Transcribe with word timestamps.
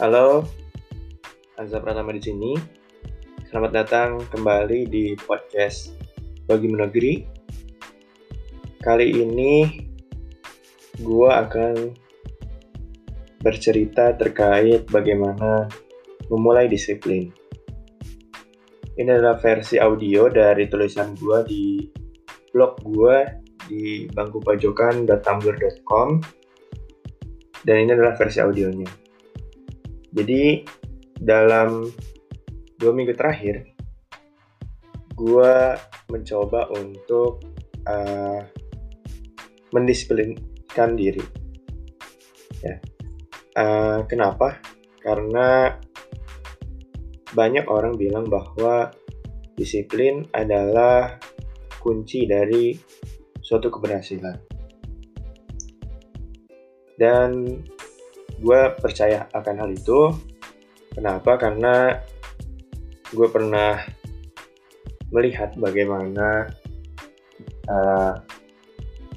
Halo, 0.00 0.48
Azza 1.60 1.76
Pratama 1.76 2.16
di 2.16 2.24
sini. 2.24 2.56
Selamat 3.44 3.84
datang 3.84 4.24
kembali 4.32 4.88
di 4.88 5.12
podcast 5.12 5.92
Bagi 6.48 6.72
Menegeri. 6.72 7.20
Kali 8.80 9.12
ini 9.12 9.68
gue 11.04 11.28
akan 11.28 11.92
bercerita 13.44 14.16
terkait 14.16 14.88
bagaimana 14.88 15.68
memulai 16.32 16.64
disiplin. 16.64 17.28
Ini 18.96 19.04
adalah 19.04 19.36
versi 19.36 19.76
audio 19.76 20.32
dari 20.32 20.64
tulisan 20.64 21.12
gue 21.12 21.44
di 21.44 21.84
blog 22.56 22.80
gue 22.88 23.16
di 23.68 24.08
bangkupajokan.tumblr.com 24.08 26.08
dan 27.68 27.76
ini 27.84 27.92
adalah 27.92 28.16
versi 28.16 28.40
audionya. 28.40 28.99
Jadi 30.10 30.66
dalam 31.20 31.86
dua 32.80 32.92
minggu 32.96 33.14
terakhir, 33.14 33.62
gue 35.14 35.54
mencoba 36.10 36.66
untuk 36.74 37.44
uh, 37.86 38.42
mendisiplinkan 39.70 40.98
diri. 40.98 41.22
Ya, 42.64 42.76
uh, 43.60 44.02
kenapa? 44.10 44.58
Karena 45.00 45.76
banyak 47.30 47.70
orang 47.70 47.94
bilang 47.94 48.26
bahwa 48.26 48.90
disiplin 49.54 50.26
adalah 50.34 51.20
kunci 51.78 52.26
dari 52.26 52.74
suatu 53.38 53.70
keberhasilan. 53.70 54.36
Dan 57.00 57.60
gue 58.40 58.60
percaya 58.80 59.28
akan 59.36 59.54
hal 59.60 59.70
itu. 59.70 60.10
Kenapa? 60.96 61.36
Karena 61.38 61.94
gue 63.12 63.28
pernah 63.30 63.78
melihat 65.12 65.54
bagaimana 65.58 66.48
uh, 67.68 68.14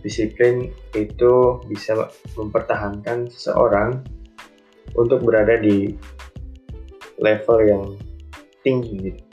disiplin 0.04 0.70
itu 0.94 1.64
bisa 1.72 2.12
mempertahankan 2.36 3.32
seseorang 3.32 4.04
untuk 5.00 5.24
berada 5.24 5.58
di 5.58 5.96
level 7.18 7.58
yang 7.64 7.84
tinggi 8.62 9.10
gitu. 9.10 9.24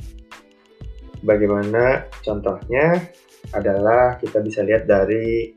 Bagaimana 1.20 2.08
contohnya 2.24 2.96
adalah 3.52 4.16
kita 4.16 4.40
bisa 4.40 4.64
lihat 4.64 4.88
dari 4.88 5.52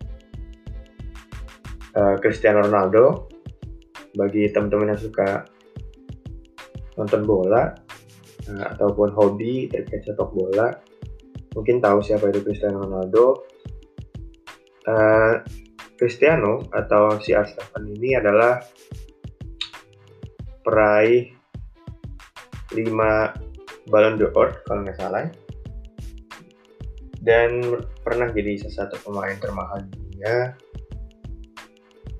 uh, 1.95 2.16
Cristiano 2.20 2.66
Ronaldo 2.67 3.33
bagi 4.14 4.50
teman-teman 4.50 4.94
yang 4.94 5.02
suka 5.02 5.45
nonton 6.97 7.25
bola 7.25 7.73
uh, 8.50 8.66
ataupun 8.78 9.09
hobi 9.17 9.66
terkait 9.70 10.05
sepak 10.05 10.30
bola 10.30 10.70
mungkin 11.53 11.80
tahu 11.80 12.02
siapa 12.02 12.30
itu 12.33 12.42
Cristiano 12.42 12.83
Ronaldo. 12.83 13.45
Uh, 14.83 15.39
Cristiano 15.95 16.67
atau 16.75 17.16
si 17.23 17.31
R7 17.31 17.80
ini 17.95 18.20
adalah 18.20 18.59
peraih 20.59 21.31
5 22.75 23.88
Ballon 23.88 24.16
d'Or 24.20 24.50
kalau 24.67 24.83
nggak 24.83 25.00
salah. 25.00 25.30
Dan 27.23 27.80
pernah 28.03 28.27
jadi 28.36 28.59
salah 28.59 28.92
satu 28.92 29.00
pemain 29.08 29.38
termahal 29.39 29.88
dunia 29.88 30.52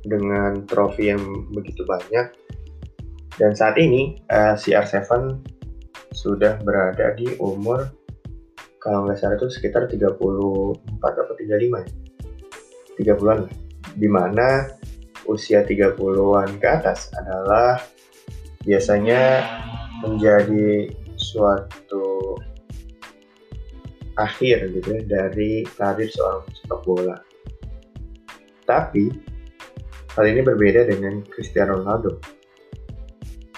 dengan 0.04 0.68
trofi 0.68 1.12
yang 1.12 1.24
begitu 1.52 1.88
banyak. 1.88 2.32
Dan 3.40 3.58
saat 3.58 3.80
ini 3.82 4.22
uh, 4.30 4.54
eh, 4.54 4.56
CR7 4.60 5.42
sudah 6.14 6.62
berada 6.62 7.18
di 7.18 7.34
umur 7.42 7.90
kalau 8.78 9.08
nggak 9.08 9.18
salah 9.18 9.40
itu 9.40 9.50
sekitar 9.50 9.88
34 9.90 10.20
atau 11.02 11.34
35 11.40 11.82
ya. 11.82 11.88
30-an 13.00 13.38
lah. 13.48 13.54
Di 13.96 14.08
mana 14.12 14.48
usia 15.26 15.64
30-an 15.64 16.60
ke 16.60 16.68
atas 16.68 17.10
adalah 17.16 17.80
biasanya 18.68 19.48
menjadi 20.04 20.92
suatu 21.16 22.36
akhir 24.20 24.70
gitu 24.78 25.00
ya 25.00 25.02
dari 25.08 25.64
karir 25.80 26.12
seorang 26.12 26.44
sepak 26.54 26.82
bola. 26.86 27.18
Tapi 28.68 29.33
Hal 30.14 30.30
ini 30.30 30.46
berbeda 30.46 30.86
dengan 30.86 31.26
Cristiano 31.26 31.82
Ronaldo. 31.82 32.22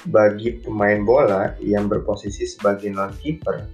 Bagi 0.08 0.64
pemain 0.64 1.04
bola 1.04 1.52
yang 1.60 1.92
berposisi 1.92 2.48
sebagai 2.48 2.88
non-keeper, 2.96 3.68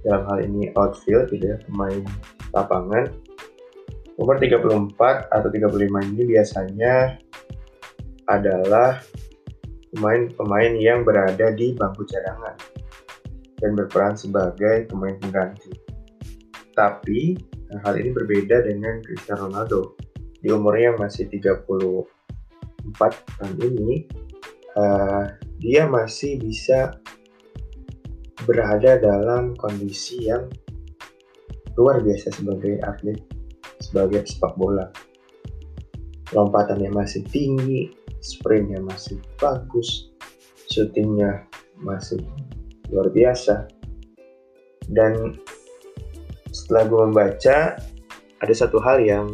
dalam 0.00 0.24
hal 0.24 0.38
ini 0.48 0.72
outfield 0.72 1.28
gitu 1.28 1.52
ya, 1.52 1.60
pemain 1.68 2.00
lapangan, 2.56 3.12
umur 4.16 4.40
34 4.40 4.96
atau 5.28 5.48
35 5.52 6.08
ini 6.16 6.22
biasanya 6.32 7.20
adalah 8.24 9.04
pemain-pemain 9.92 10.80
yang 10.80 11.04
berada 11.04 11.52
di 11.52 11.76
bangku 11.76 12.08
cadangan 12.08 12.56
dan 13.60 13.76
berperan 13.76 14.16
sebagai 14.16 14.88
pemain 14.88 15.20
pengganti. 15.20 15.76
Tapi 16.72 17.36
hal 17.84 18.00
ini 18.00 18.16
berbeda 18.16 18.64
dengan 18.64 19.04
Cristiano 19.04 19.52
Ronaldo 19.52 19.97
di 20.38 20.48
umurnya 20.54 20.94
masih 20.98 21.26
34 21.26 22.06
tahun 23.38 23.58
ini 23.58 23.96
uh, 24.78 25.24
dia 25.58 25.90
masih 25.90 26.38
bisa 26.38 26.94
berada 28.46 29.02
dalam 29.02 29.58
kondisi 29.58 30.30
yang 30.30 30.46
luar 31.74 32.02
biasa 32.02 32.34
sebagai 32.34 32.78
atlet 32.86 33.18
sebagai 33.82 34.26
sepak 34.26 34.54
bola. 34.58 34.90
Lompatannya 36.34 36.92
masih 36.92 37.24
tinggi 37.30 37.90
sprintnya 38.20 38.82
masih 38.82 39.16
bagus 39.38 40.10
syutingnya 40.68 41.46
masih 41.80 42.20
luar 42.92 43.08
biasa. 43.10 43.66
Dan 44.88 45.38
setelah 46.52 46.84
gue 46.88 47.00
membaca 47.10 47.58
ada 48.38 48.54
satu 48.54 48.78
hal 48.80 49.02
yang 49.02 49.26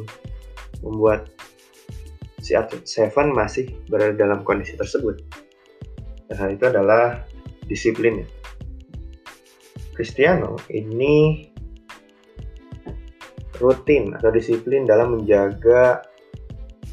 membuat 0.84 1.32
si 2.44 2.52
atlet 2.52 2.84
Seven 2.84 3.32
masih 3.32 3.72
berada 3.88 4.12
dalam 4.12 4.44
kondisi 4.44 4.76
tersebut. 4.76 5.16
Dan 6.28 6.36
hal 6.36 6.50
itu 6.52 6.64
adalah 6.68 7.24
disiplin. 7.64 8.20
Cristiano 9.96 10.60
ini 10.68 11.48
rutin 13.56 14.12
atau 14.12 14.28
disiplin 14.28 14.84
dalam 14.84 15.16
menjaga 15.16 16.04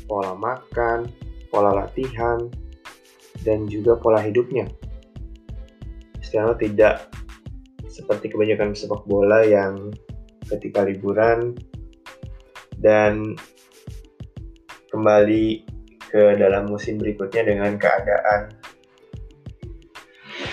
pola 0.08 0.38
makan, 0.38 1.09
pola 1.52 1.75
latihan, 1.75 2.47
dan 3.44 3.66
juga 3.68 3.97
pola 3.97 4.22
hidupnya. 4.22 4.69
Cristiano 6.22 6.56
tidak 6.56 7.12
seperti 7.91 8.31
kebanyakan 8.31 8.72
sepak 8.72 9.03
bola 9.03 9.44
yang 9.44 9.91
ketika 10.47 10.85
liburan 10.85 11.58
dan 12.79 13.35
kembali 14.91 15.66
ke 16.12 16.35
dalam 16.35 16.68
musim 16.68 17.00
berikutnya 17.00 17.47
dengan 17.47 17.79
keadaan 17.79 18.52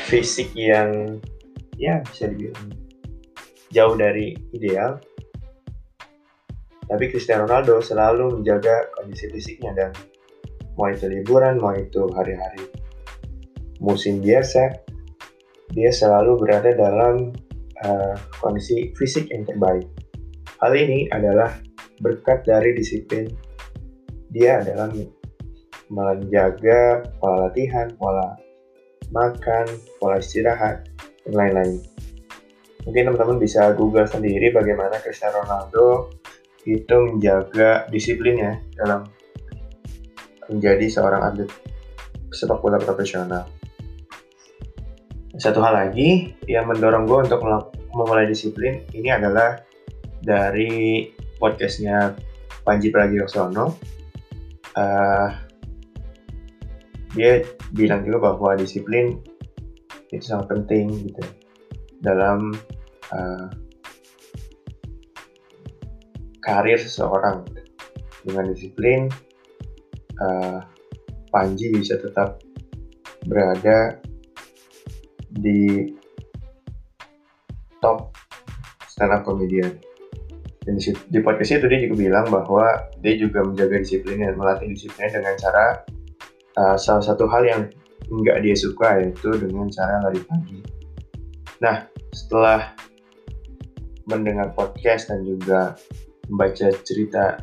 fisik 0.06 0.54
yang 0.54 1.18
ya 1.74 2.00
bisa 2.06 2.30
dibilang 2.30 2.70
jauh 3.74 3.94
dari 3.98 4.32
ideal. 4.54 4.96
Tapi 6.88 7.04
Cristiano 7.12 7.44
Ronaldo 7.44 7.84
selalu 7.84 8.40
menjaga 8.40 8.88
kondisi 8.96 9.28
fisiknya 9.28 9.76
dan 9.76 9.90
mau 10.80 10.88
itu 10.88 11.04
liburan, 11.04 11.60
mau 11.60 11.76
itu 11.76 12.08
hari-hari 12.16 12.64
musim 13.78 14.18
biasa, 14.22 14.74
dia 15.74 15.90
selalu 15.92 16.38
berada 16.38 16.74
dalam 16.74 17.30
uh, 17.84 18.14
kondisi 18.42 18.90
fisik 18.94 19.30
yang 19.30 19.46
terbaik. 19.46 19.86
Hal 20.58 20.74
ini 20.74 21.06
adalah 21.14 21.54
berkat 22.02 22.42
dari 22.46 22.74
disiplin 22.74 23.30
dia 24.28 24.60
adalah 24.60 24.92
menjaga 25.88 27.08
pola 27.16 27.48
latihan, 27.48 27.88
pola 27.96 28.36
makan, 29.08 29.64
pola 29.96 30.20
istirahat, 30.20 30.84
dan 31.24 31.34
lain-lain. 31.34 31.80
Mungkin 32.84 33.12
teman-teman 33.12 33.40
bisa 33.40 33.72
google 33.76 34.08
sendiri 34.08 34.52
bagaimana 34.52 35.00
Cristiano 35.00 35.44
Ronaldo 35.44 36.12
itu 36.68 36.96
menjaga 37.08 37.88
disiplinnya 37.88 38.60
dalam 38.76 39.08
menjadi 40.48 40.88
seorang 40.88 41.20
atlet 41.24 41.50
sepak 42.32 42.60
bola 42.60 42.76
profesional. 42.80 43.48
Satu 45.36 45.60
hal 45.62 45.72
lagi 45.76 46.34
yang 46.50 46.68
mendorong 46.68 47.04
gue 47.08 47.18
untuk 47.30 47.40
memulai 47.94 48.28
disiplin 48.28 48.84
ini 48.92 49.08
adalah 49.12 49.60
dari 50.20 51.08
podcastnya 51.38 52.12
Panji 52.66 52.90
Pragiwaksono 52.90 53.97
uh, 54.78 55.28
dia 57.18 57.42
bilang 57.74 58.06
juga 58.06 58.30
bahwa 58.30 58.54
disiplin 58.54 59.18
itu 60.14 60.24
sangat 60.24 60.54
penting 60.54 61.10
gitu 61.10 61.24
dalam 62.00 62.54
uh, 63.10 63.48
karir 66.40 66.78
seseorang 66.78 67.44
gitu. 67.50 67.62
dengan 68.30 68.44
disiplin 68.54 69.00
uh, 70.22 70.62
Panji 71.28 71.68
bisa 71.68 72.00
tetap 72.00 72.40
berada 73.28 74.00
di 75.28 75.92
top 77.84 78.16
stand 78.88 79.12
up 79.12 79.28
comedian 79.28 79.76
dan 80.68 80.76
di, 80.76 80.92
di 80.92 81.18
podcast 81.24 81.56
itu 81.56 81.64
dia 81.64 81.80
juga 81.88 81.96
bilang 81.96 82.28
bahwa 82.28 82.92
dia 83.00 83.16
juga 83.16 83.40
menjaga 83.40 83.80
disiplin 83.80 84.20
dan 84.20 84.36
melatih 84.36 84.68
disiplinnya 84.68 85.16
dengan 85.16 85.34
cara 85.40 85.64
uh, 86.60 86.76
salah 86.76 87.00
satu 87.00 87.24
hal 87.24 87.40
yang 87.48 87.60
nggak 88.04 88.44
dia 88.44 88.52
suka 88.52 89.00
yaitu 89.00 89.32
dengan 89.40 89.72
cara 89.72 90.04
lari 90.04 90.20
pagi. 90.28 90.60
Nah 91.64 91.88
setelah 92.12 92.76
mendengar 94.12 94.52
podcast 94.52 95.08
dan 95.08 95.24
juga 95.24 95.72
membaca 96.28 96.68
cerita 96.84 97.40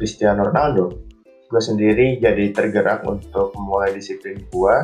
Cristiano 0.00 0.48
Ronaldo, 0.48 0.96
gue 1.52 1.60
sendiri 1.60 2.16
jadi 2.20 2.56
tergerak 2.56 3.04
untuk 3.04 3.52
memulai 3.52 3.92
disiplin 3.92 4.40
gue. 4.48 4.76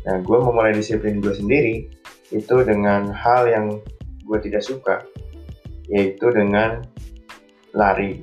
Nah, 0.00 0.16
gue 0.20 0.38
memulai 0.40 0.72
disiplin 0.72 1.20
gue 1.20 1.32
sendiri 1.32 1.88
itu 2.32 2.56
dengan 2.64 3.12
hal 3.12 3.48
yang 3.48 3.66
gue 4.24 4.38
tidak 4.40 4.64
suka, 4.64 5.04
yaitu 5.90 6.30
dengan 6.30 6.86
lari. 7.74 8.22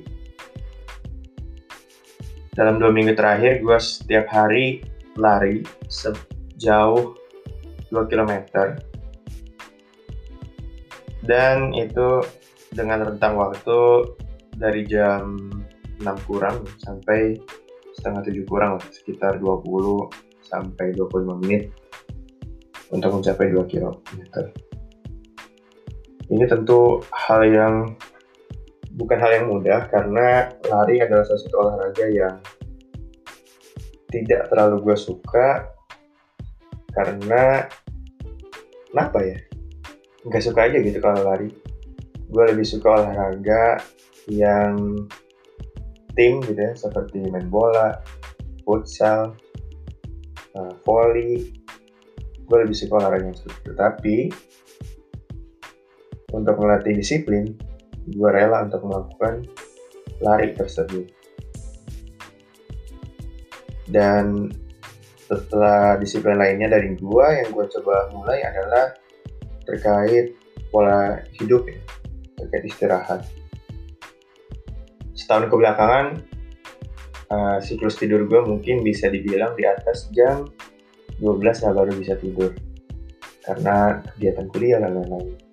Dalam 2.56 2.82
dua 2.82 2.90
minggu 2.90 3.14
terakhir, 3.14 3.62
gue 3.62 3.78
setiap 3.78 4.26
hari 4.32 4.82
lari 5.14 5.62
sejauh 5.86 7.14
2 7.92 8.10
km. 8.10 8.32
Dan 11.22 11.70
itu 11.76 12.24
dengan 12.72 13.12
rentang 13.12 13.36
waktu 13.36 14.10
dari 14.56 14.82
jam 14.88 15.38
6 16.00 16.28
kurang 16.28 16.64
sampai 16.82 17.36
setengah 17.94 18.22
7 18.26 18.50
kurang 18.50 18.82
sekitar 18.90 19.38
20 19.38 20.08
sampai 20.46 20.94
25 20.96 21.42
menit 21.44 21.68
untuk 22.88 23.20
mencapai 23.20 23.52
2 23.52 23.70
km 23.70 23.98
ini 26.28 26.44
tentu 26.44 27.00
hal 27.08 27.40
yang 27.48 27.74
bukan 28.98 29.16
hal 29.16 29.30
yang 29.32 29.46
mudah 29.48 29.88
karena 29.88 30.52
lari 30.68 31.00
adalah 31.00 31.24
salah 31.24 31.40
satu 31.40 31.56
olahraga 31.56 32.06
yang 32.10 32.36
tidak 34.08 34.48
terlalu 34.48 34.90
gue 34.90 34.96
suka 34.96 35.68
karena 36.92 37.68
kenapa 38.90 39.18
ya? 39.22 39.38
Nggak 40.26 40.42
suka 40.44 40.60
aja 40.66 40.78
gitu 40.82 40.98
kalau 40.98 41.22
lari. 41.22 41.52
Gue 42.28 42.44
lebih 42.50 42.66
suka 42.66 43.00
olahraga 43.00 43.80
yang 44.28 45.06
tim 46.18 46.42
gitu 46.44 46.58
ya 46.58 46.74
seperti 46.74 47.24
main 47.30 47.48
bola 47.48 48.02
futsal 48.66 49.38
uh, 50.58 50.74
volley. 50.82 51.54
Gue 52.48 52.58
lebih 52.64 52.76
suka 52.76 52.98
olahraga 52.98 53.30
yang 53.30 53.38
seperti 53.38 53.58
itu. 53.62 53.72
Tapi 53.76 54.16
untuk 56.32 56.60
melatih 56.60 56.92
disiplin, 56.92 57.56
gue 58.08 58.30
rela 58.30 58.68
untuk 58.68 58.84
melakukan 58.84 59.48
lari 60.20 60.52
tersebut. 60.52 61.08
Dan 63.88 64.52
setelah 65.24 65.96
disiplin 65.96 66.36
lainnya 66.36 66.68
dari 66.68 66.92
gue, 66.96 67.26
yang 67.40 67.48
gue 67.52 67.66
coba 67.80 68.12
mulai 68.12 68.44
adalah 68.44 68.92
terkait 69.64 70.36
pola 70.68 71.20
hidup 71.40 71.64
ya, 71.64 71.80
terkait 72.36 72.64
istirahat. 72.68 73.20
Setahun 75.16 75.48
kebelakangan, 75.48 76.06
uh, 77.32 77.58
siklus 77.64 77.96
tidur 77.96 78.28
gue 78.28 78.40
mungkin 78.44 78.84
bisa 78.84 79.08
dibilang 79.08 79.56
di 79.56 79.64
atas 79.64 80.12
jam 80.12 80.44
12 81.20 81.64
lah 81.64 81.72
baru 81.72 81.92
bisa 81.96 82.20
tidur. 82.20 82.52
Karena 83.40 84.04
kegiatan 84.12 84.44
kuliah 84.52 84.76
dan 84.76 84.92
lain-lain 84.92 85.47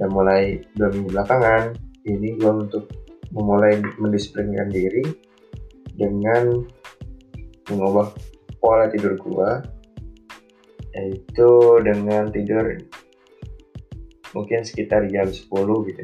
dan 0.00 0.08
mulai 0.08 0.64
dua 0.80 0.88
minggu 0.88 1.12
belakangan 1.12 1.76
ini 2.08 2.40
gue 2.40 2.48
untuk 2.48 2.88
memulai 3.36 3.76
mendisiplinkan 4.00 4.72
diri 4.72 5.04
dengan 5.94 6.64
mengubah 7.68 8.08
pola 8.58 8.88
tidur 8.88 9.14
gue 9.20 9.50
yaitu 10.96 11.50
dengan 11.84 12.32
tidur 12.32 12.64
mungkin 14.34 14.64
sekitar 14.64 15.06
jam 15.12 15.28
10 15.28 15.46
gitu 15.92 16.02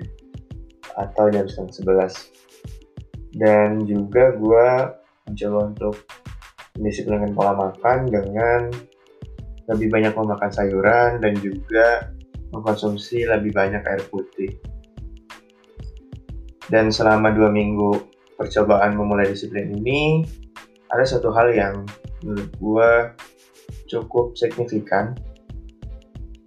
atau 0.94 1.24
jam 1.32 1.48
setengah 1.48 2.12
11 2.12 3.40
dan 3.40 3.82
juga 3.82 4.36
gue 4.36 4.68
mencoba 5.26 5.58
untuk 5.74 5.96
mendisiplinkan 6.78 7.32
pola 7.34 7.52
makan 7.56 8.06
dengan 8.06 8.70
lebih 9.66 9.90
banyak 9.90 10.14
memakan 10.14 10.50
sayuran 10.54 11.18
dan 11.18 11.34
juga 11.42 12.14
mengkonsumsi 12.56 13.28
lebih 13.28 13.52
banyak 13.52 13.84
air 13.84 14.02
putih. 14.08 14.56
Dan 16.66 16.90
selama 16.90 17.30
dua 17.30 17.52
minggu 17.52 18.02
percobaan 18.34 18.98
memulai 18.98 19.30
disiplin 19.30 19.70
ini, 19.70 20.26
ada 20.90 21.04
satu 21.06 21.30
hal 21.30 21.54
yang 21.54 21.86
menurut 22.24 22.50
gue 22.58 22.90
cukup 23.86 24.34
signifikan 24.34 25.14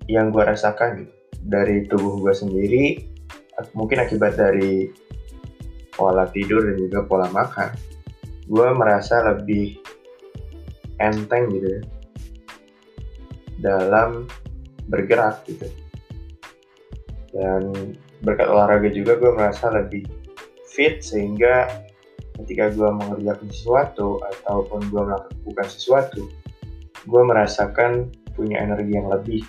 yang 0.10 0.34
gue 0.34 0.44
rasakan 0.44 1.06
gitu 1.06 1.14
dari 1.48 1.88
tubuh 1.88 2.20
gue 2.20 2.34
sendiri, 2.36 2.86
mungkin 3.72 4.04
akibat 4.04 4.36
dari 4.36 4.92
pola 5.96 6.28
tidur 6.32 6.68
dan 6.68 6.76
juga 6.76 7.00
pola 7.08 7.28
makan, 7.32 7.72
gue 8.48 8.68
merasa 8.76 9.24
lebih 9.24 9.80
enteng 11.00 11.48
gitu 11.56 11.80
ya 11.80 11.82
dalam 13.60 14.28
bergerak 14.88 15.44
gitu 15.48 15.68
dan 17.36 17.94
berkat 18.26 18.48
olahraga 18.50 18.90
juga 18.90 19.16
gue 19.18 19.32
merasa 19.34 19.70
lebih 19.70 20.06
fit 20.70 21.02
sehingga 21.02 21.70
ketika 22.42 22.72
gue 22.72 22.90
mengerjakan 22.90 23.48
sesuatu 23.52 24.22
ataupun 24.24 24.88
gue 24.90 25.02
melakukan 25.04 25.68
sesuatu 25.68 26.24
gue 27.08 27.22
merasakan 27.24 28.12
punya 28.36 28.64
energi 28.64 28.94
yang 28.96 29.08
lebih 29.12 29.44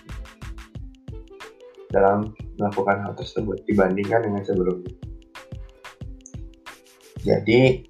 dalam 1.91 2.31
melakukan 2.59 3.03
hal 3.03 3.13
tersebut 3.19 3.67
dibandingkan 3.67 4.23
dengan 4.23 4.43
sebelumnya. 4.47 4.95
Jadi 7.21 7.85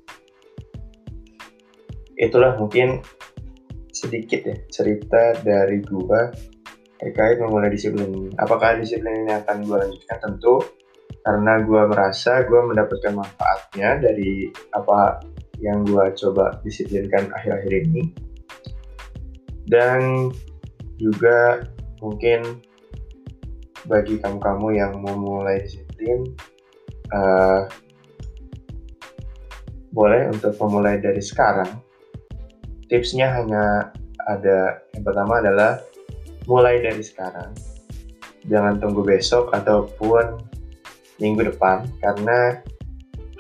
itulah 2.16 2.56
mungkin 2.56 3.04
sedikit 3.92 4.40
ya 4.48 4.56
cerita 4.72 5.36
dari 5.44 5.84
gue 5.84 6.20
terkait 7.00 7.40
memulai 7.40 7.72
disiplin 7.72 8.12
ini. 8.12 8.30
Apakah 8.36 8.76
disiplin 8.76 9.24
ini 9.24 9.32
akan 9.32 9.64
gue 9.64 9.76
lanjutkan? 9.80 10.20
Tentu 10.20 10.60
karena 11.24 11.60
gue 11.64 11.82
merasa 11.88 12.44
gue 12.44 12.60
mendapatkan 12.60 13.12
manfaatnya 13.16 13.98
dari 14.00 14.52
apa 14.76 15.24
yang 15.60 15.84
gue 15.84 16.04
coba 16.16 16.60
disiplinkan 16.64 17.32
akhir-akhir 17.32 17.72
ini. 17.88 18.12
Dan 19.64 20.28
juga 21.00 21.64
mungkin 22.04 22.60
bagi 23.88 24.20
kamu-kamu 24.20 24.68
yang 24.76 24.92
mau 25.00 25.16
mulai 25.16 25.64
disiplin, 25.64 26.24
uh, 27.16 27.64
boleh 29.92 30.28
untuk 30.32 30.52
memulai 30.60 31.00
dari 31.00 31.20
sekarang. 31.20 31.80
Tipsnya 32.92 33.40
hanya 33.40 33.94
ada 34.28 34.84
yang 34.92 35.04
pertama 35.06 35.40
adalah 35.40 35.80
mulai 36.48 36.80
dari 36.80 37.02
sekarang. 37.04 37.52
Jangan 38.48 38.80
tunggu 38.80 39.04
besok 39.04 39.52
ataupun 39.52 40.40
minggu 41.20 41.52
depan 41.52 41.84
karena 42.00 42.64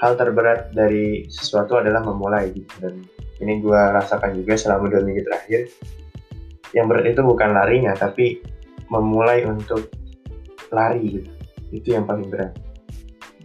hal 0.00 0.16
terberat 0.16 0.72
dari 0.76 1.24
sesuatu 1.28 1.80
adalah 1.80 2.04
memulai 2.04 2.52
gitu 2.52 2.72
dan 2.80 3.04
ini 3.40 3.60
gue 3.64 3.80
rasakan 3.96 4.36
juga 4.36 4.56
selama 4.56 4.92
dua 4.92 5.00
minggu 5.04 5.24
terakhir 5.24 5.60
yang 6.76 6.86
berat 6.86 7.16
itu 7.16 7.24
bukan 7.24 7.56
larinya 7.56 7.96
tapi 7.96 8.40
memulai 8.92 9.48
untuk 9.48 9.88
lari 10.70 11.20
gitu 11.20 11.30
itu 11.72 11.88
yang 11.96 12.04
paling 12.04 12.28
berat 12.28 12.52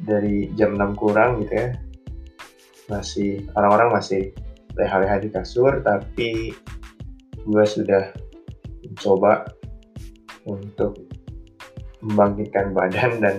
dari 0.04 0.52
jam 0.60 0.76
6 0.76 1.00
kurang 1.00 1.44
gitu 1.44 1.54
ya 1.56 1.70
masih 2.92 3.48
orang-orang 3.56 3.96
masih 3.96 4.36
leha-leha 4.76 5.18
di 5.24 5.30
kasur 5.32 5.80
tapi 5.82 6.52
gue 7.46 7.66
sudah 7.66 8.12
mencoba 8.96 9.44
untuk 10.48 10.96
membangkitkan 12.00 12.72
badan 12.72 13.12
dan 13.20 13.36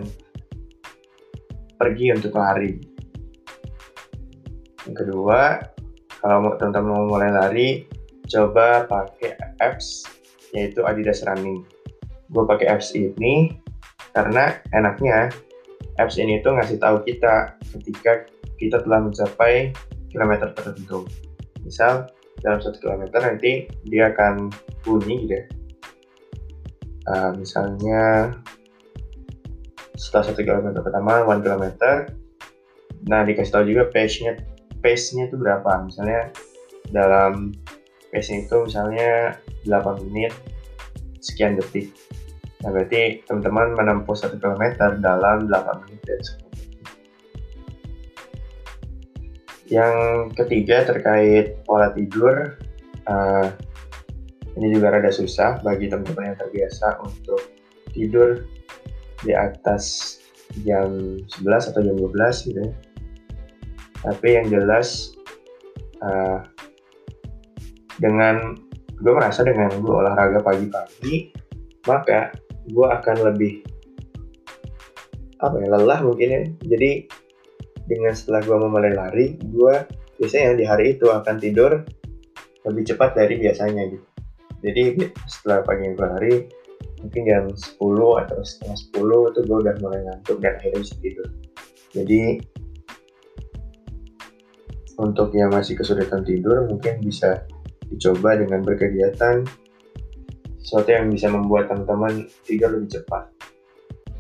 pergi 1.81 2.13
untuk 2.13 2.37
lari. 2.37 2.77
Yang 4.85 4.97
kedua, 5.01 5.65
kalau 6.21 6.53
teman-teman 6.61 6.93
mau 6.93 7.05
mulai 7.09 7.33
lari, 7.33 7.69
coba 8.29 8.85
pakai 8.85 9.33
apps 9.65 10.05
yaitu 10.53 10.85
Adidas 10.85 11.25
Running. 11.25 11.65
Gue 12.29 12.45
pakai 12.45 12.69
apps 12.69 12.93
ini 12.93 13.57
karena 14.13 14.61
enaknya 14.77 15.33
apps 15.97 16.21
ini 16.21 16.45
tuh 16.45 16.53
ngasih 16.61 16.77
tahu 16.77 17.01
kita 17.09 17.57
ketika 17.77 18.29
kita 18.61 18.85
telah 18.85 19.09
mencapai 19.09 19.73
kilometer 20.13 20.53
tertentu. 20.53 21.09
Misal 21.65 22.09
dalam 22.45 22.61
satu 22.61 22.77
kilometer 22.81 23.19
nanti 23.23 23.71
dia 23.89 24.13
akan 24.13 24.51
bunyi 24.85 25.27
gitu 25.27 25.35
ya. 25.37 25.45
Uh, 27.07 27.31
misalnya 27.39 28.35
setelah 29.95 30.25
satu 30.33 30.43
kilometer 30.43 30.83
pertama, 30.83 31.23
one 31.23 31.41
kilometer, 31.41 32.11
nah 33.07 33.23
dikasih 33.23 33.53
tahu 33.55 33.65
juga 33.71 33.89
pace-nya 33.95 34.37
pace-nya 34.83 35.31
itu 35.31 35.39
berapa. 35.39 35.87
Misalnya 35.87 36.35
dalam 36.91 37.55
pace 38.11 38.33
itu 38.33 38.57
misalnya 38.67 39.35
8 39.67 40.07
menit 40.07 40.33
sekian 41.19 41.59
detik. 41.59 41.91
Nah, 42.63 42.73
berarti 42.73 43.23
teman-teman 43.27 43.77
menempuh 43.77 44.17
satu 44.17 44.39
kilometer 44.39 44.99
dalam 45.03 45.51
8 45.51 45.83
menit 45.87 46.01
dan 46.07 46.21
10 46.23 46.46
Yang 49.67 49.95
ketiga 50.39 50.87
terkait 50.87 51.59
pola 51.67 51.91
tidur, 51.91 52.55
uh, 53.11 53.49
ini 54.57 54.79
juga 54.79 54.95
rada 54.95 55.11
susah 55.11 55.61
bagi 55.61 55.91
teman-teman 55.91 56.33
yang 56.33 56.39
terbiasa 56.39 57.03
untuk 57.03 57.43
tidur 57.91 58.47
di 59.27 59.35
atas 59.35 60.17
jam 60.63 61.19
11 61.43 61.71
atau 61.75 61.81
jam 61.83 61.97
12 61.99 62.47
gitu 62.47 62.61
ya. 62.63 62.71
Tapi 64.07 64.29
yang 64.39 64.47
jelas 64.47 65.17
uh, 66.01 66.47
dengan 67.99 68.55
gue 68.97 69.13
merasa 69.13 69.45
dengan 69.45 69.69
gue 69.77 69.93
olahraga 69.93 70.41
pagi-pagi 70.41 71.33
maka 71.85 72.33
gue 72.69 72.87
akan 72.87 73.17
lebih 73.33 73.61
apa 75.37 75.61
ya 75.61 75.69
lelah 75.69 76.01
mungkin 76.01 76.29
ya 76.33 76.43
jadi 76.65 77.05
dengan 77.87 78.13
setelah 78.13 78.43
gue 78.43 78.57
memulai 78.59 78.93
lari 78.93 79.27
gue 79.39 79.75
biasanya 80.19 80.59
di 80.59 80.65
hari 80.67 80.99
itu 80.99 81.07
akan 81.11 81.37
tidur 81.39 81.83
lebih 82.67 82.83
cepat 82.83 83.15
dari 83.15 83.39
biasanya 83.39 83.83
gitu. 83.87 84.07
Jadi 84.67 84.83
setelah 85.31 85.63
pagi 85.63 85.95
gue 85.95 86.03
lari 86.03 86.35
mungkin 86.99 87.23
jam 87.29 87.47
10 87.55 87.79
atau 88.27 88.39
setengah 88.43 88.79
10 88.99 89.31
itu 89.31 89.41
gue 89.47 89.59
udah 89.63 89.75
mulai 89.79 90.01
ngantuk 90.03 90.39
dan 90.43 90.59
akhirnya 90.59 90.81
bisa 90.83 90.95
tidur. 90.99 91.29
Jadi 91.95 92.21
untuk 94.97 95.29
yang 95.37 95.53
masih 95.53 95.77
kesulitan 95.77 96.25
tidur 96.25 96.67
mungkin 96.67 97.05
bisa 97.05 97.45
dicoba 97.87 98.35
dengan 98.41 98.65
berkegiatan. 98.65 99.45
Sesuatu 100.59 100.91
yang 100.91 101.15
bisa 101.15 101.31
membuat 101.31 101.71
teman-teman 101.71 102.27
tidur 102.43 102.75
lebih 102.75 102.99
cepat. 102.99 103.31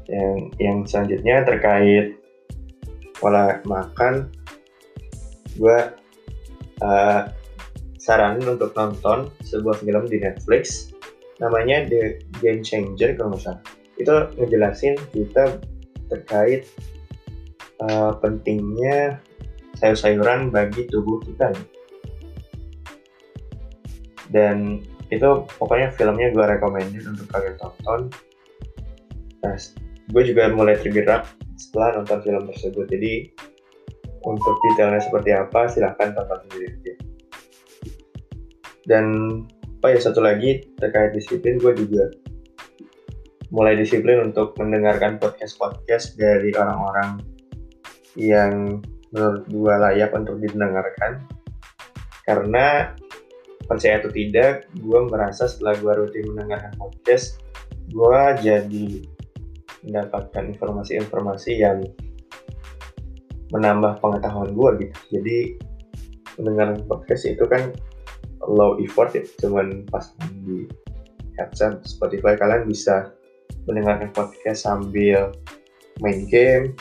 Yang 0.06 0.37
yang 0.62 0.78
selanjutnya 0.87 1.37
terkait 1.42 2.23
pola 3.26 3.59
makan, 3.66 4.30
gue 5.59 5.78
uh, 6.87 7.23
saranin 7.99 8.54
untuk 8.54 8.71
nonton 8.78 9.35
sebuah 9.42 9.83
film 9.83 10.06
di 10.06 10.23
Netflix 10.23 10.95
namanya 11.42 11.90
The 11.90 12.23
Game 12.38 12.62
Changer 12.62 13.18
kalau 13.18 13.35
nggak 13.35 13.42
salah. 13.42 13.62
Itu 13.99 14.14
ngejelasin 14.38 14.95
kita 15.11 15.59
terkait 16.06 16.71
uh, 17.83 18.14
pentingnya 18.23 19.18
sayur-sayuran 19.75 20.54
bagi 20.54 20.87
tubuh 20.87 21.18
kita 21.26 21.50
dan 24.30 24.83
itu 25.12 25.47
pokoknya 25.59 25.95
filmnya 25.95 26.35
gue 26.35 26.45
rekomendin 26.45 27.04
untuk 27.06 27.30
kalian 27.30 27.54
tonton 27.62 28.11
nah 29.45 29.54
gue 30.11 30.23
juga 30.23 30.51
mulai 30.55 30.79
tergerak 30.79 31.27
setelah 31.57 32.01
nonton 32.03 32.19
film 32.23 32.43
tersebut. 32.51 32.87
Jadi 32.91 33.13
untuk 34.27 34.55
detailnya 34.71 35.03
seperti 35.03 35.31
apa 35.35 35.71
silahkan 35.71 36.11
tonton 36.15 36.43
sendiri 36.51 36.99
dan 38.87 39.05
oh 39.83 39.89
ya 39.91 39.99
satu 39.99 40.23
lagi 40.23 40.63
terkait 40.79 41.13
disiplin 41.13 41.59
gue 41.59 41.75
juga 41.75 42.11
mulai 43.55 43.79
disiplin 43.79 44.23
untuk 44.27 44.59
mendengarkan 44.59 45.23
podcast-podcast 45.23 46.19
dari 46.19 46.51
orang-orang 46.55 47.23
yang 48.19 48.83
menurut 49.15 49.47
gue 49.47 49.75
layak 49.87 50.11
untuk 50.19 50.43
didengarkan. 50.43 51.23
Karena 52.27 52.91
percaya 53.71 54.03
atau 54.03 54.11
tidak, 54.11 54.67
gue 54.75 55.01
merasa 55.07 55.47
setelah 55.47 55.79
gue 55.79 55.93
rutin 55.95 56.27
mendengarkan 56.35 56.75
podcast, 56.75 57.39
gue 57.87 58.23
jadi 58.43 59.07
mendapatkan 59.87 60.52
informasi-informasi 60.52 61.52
yang 61.62 61.78
menambah 63.55 64.02
pengetahuan 64.02 64.50
gue 64.52 64.71
gitu. 64.87 64.99
Jadi 65.19 65.38
mendengarkan 66.37 66.83
podcast 66.90 67.25
itu 67.25 67.45
kan 67.47 67.73
low 68.45 68.76
effort 68.83 69.14
ya, 69.16 69.25
cuman 69.40 69.87
pas 69.88 70.12
di 70.45 70.69
headset 71.38 71.81
Spotify 71.87 72.37
kalian 72.37 72.69
bisa 72.69 73.14
mendengarkan 73.66 74.11
podcast 74.12 74.66
sambil 74.66 75.33
main 76.02 76.28
game 76.28 76.76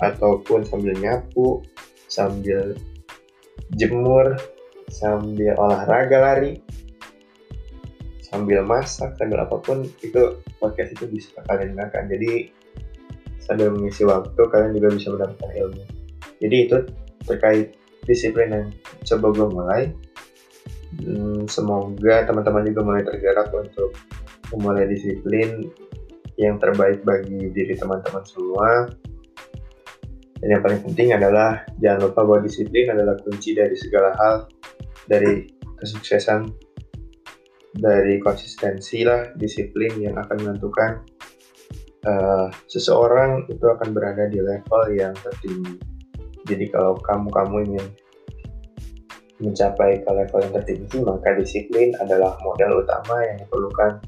ataupun 0.00 0.64
sambil 0.66 0.94
nyapu, 0.98 1.62
sambil 2.08 2.74
jemur, 3.76 4.34
sambil 4.88 5.54
olahraga 5.60 6.18
lari 6.18 6.52
sambil 8.32 8.64
masak 8.64 9.12
sambil 9.20 9.44
apa 9.44 9.60
pun 9.60 9.84
itu 10.00 10.40
podcast 10.56 10.96
itu 10.96 11.04
bisa 11.12 11.36
kalian 11.44 11.76
dengarkan 11.76 12.08
jadi 12.08 12.48
sambil 13.42 13.74
mengisi 13.74 14.06
waktu 14.06 14.38
kalian 14.38 14.72
juga 14.78 14.88
bisa 14.94 15.08
mendapatkan 15.10 15.50
ilmu. 15.52 15.82
Jadi 16.38 16.56
itu 16.56 16.76
terkait 17.26 17.74
disiplin 18.06 18.48
yang 18.50 18.66
coba 19.04 19.26
gue 19.34 19.46
mulai. 19.50 19.82
Hmm, 21.02 21.44
semoga 21.50 22.22
teman-teman 22.28 22.68
juga 22.70 22.80
mulai 22.86 23.02
tergerak 23.02 23.50
untuk 23.50 23.90
memulai 24.54 24.86
disiplin 24.86 25.68
yang 26.38 26.56
terbaik 26.62 27.02
bagi 27.02 27.50
diri 27.50 27.74
teman-teman 27.74 28.22
semua. 28.24 28.88
Dan 30.42 30.58
yang 30.58 30.62
paling 30.62 30.82
penting 30.82 31.14
adalah 31.14 31.62
jangan 31.78 32.10
lupa 32.10 32.20
bahwa 32.26 32.40
disiplin 32.42 32.90
adalah 32.90 33.14
kunci 33.22 33.54
dari 33.54 33.78
segala 33.78 34.10
hal 34.18 34.34
dari 35.06 35.46
kesuksesan 35.78 36.50
dari 37.72 38.20
konsistensi 38.20 39.04
lah 39.04 39.32
disiplin 39.36 39.96
yang 39.96 40.16
akan 40.20 40.36
menentukan 40.44 41.00
uh, 42.04 42.48
seseorang 42.68 43.48
itu 43.48 43.64
akan 43.64 43.96
berada 43.96 44.28
di 44.28 44.40
level 44.40 44.82
yang 44.92 45.16
tertinggi 45.16 45.80
jadi 46.44 46.68
kalau 46.68 46.98
kamu 47.00 47.28
kamu 47.32 47.56
ingin 47.72 47.86
mencapai 49.42 50.04
ke 50.04 50.10
level 50.10 50.40
yang 50.44 50.54
tertinggi 50.54 50.96
maka 51.02 51.28
disiplin 51.34 51.90
adalah 51.98 52.36
modal 52.44 52.84
utama 52.84 53.24
yang 53.26 53.40
diperlukan 53.42 53.98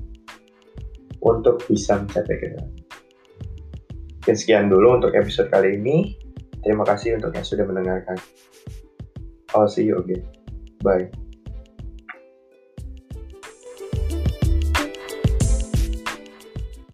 untuk 1.25 1.64
bisa 1.66 1.99
mencapai 1.99 2.37
ke 2.37 2.47
sana. 2.52 2.71
Sekian 4.28 4.68
dulu 4.68 5.00
untuk 5.00 5.12
episode 5.16 5.49
kali 5.49 5.80
ini. 5.80 6.16
Terima 6.64 6.85
kasih 6.85 7.21
untuk 7.21 7.37
yang 7.37 7.44
sudah 7.44 7.64
mendengarkan. 7.68 8.16
I'll 9.52 9.68
see 9.68 9.85
you 9.85 10.00
again. 10.00 10.25
Bye. 10.80 11.24